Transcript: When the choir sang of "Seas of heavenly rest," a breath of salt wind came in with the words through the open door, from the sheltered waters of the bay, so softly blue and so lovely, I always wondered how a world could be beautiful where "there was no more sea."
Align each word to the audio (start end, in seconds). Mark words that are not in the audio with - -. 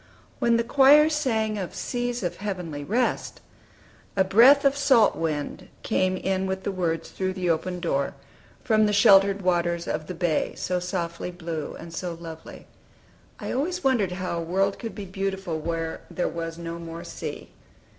When 0.39 0.57
the 0.57 0.63
choir 0.63 1.09
sang 1.09 1.59
of 1.59 1.75
"Seas 1.75 2.23
of 2.23 2.37
heavenly 2.37 2.83
rest," 2.83 3.39
a 4.15 4.23
breath 4.23 4.65
of 4.65 4.75
salt 4.75 5.15
wind 5.15 5.67
came 5.83 6.17
in 6.17 6.47
with 6.47 6.63
the 6.63 6.71
words 6.71 7.11
through 7.11 7.33
the 7.33 7.51
open 7.51 7.79
door, 7.79 8.15
from 8.63 8.87
the 8.87 8.93
sheltered 8.93 9.43
waters 9.43 9.87
of 9.87 10.07
the 10.07 10.15
bay, 10.15 10.55
so 10.55 10.79
softly 10.79 11.29
blue 11.29 11.75
and 11.75 11.93
so 11.93 12.15
lovely, 12.15 12.65
I 13.39 13.51
always 13.51 13.83
wondered 13.83 14.13
how 14.13 14.39
a 14.39 14.43
world 14.43 14.79
could 14.79 14.95
be 14.95 15.05
beautiful 15.05 15.59
where 15.59 16.01
"there 16.09 16.27
was 16.27 16.57
no 16.57 16.79
more 16.79 17.03
sea." 17.03 17.51